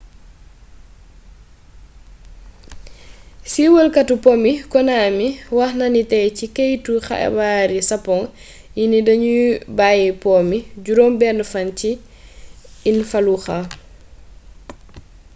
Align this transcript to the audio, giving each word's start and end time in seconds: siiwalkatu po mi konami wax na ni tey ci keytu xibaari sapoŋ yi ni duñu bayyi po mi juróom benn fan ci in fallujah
siiwalkatu 3.51 4.13
po 4.23 4.31
mi 4.43 4.51
konami 4.73 5.27
wax 5.57 5.71
na 5.79 5.85
ni 5.93 6.03
tey 6.11 6.27
ci 6.37 6.45
keytu 6.57 6.93
xibaari 7.07 7.79
sapoŋ 7.89 8.21
yi 8.77 8.85
ni 8.91 8.99
duñu 9.07 9.35
bayyi 9.77 10.07
po 10.21 10.31
mi 10.49 10.57
juróom 10.83 11.13
benn 11.21 11.39
fan 11.51 11.69
ci 11.79 11.89
in 12.89 12.97
fallujah 13.09 13.65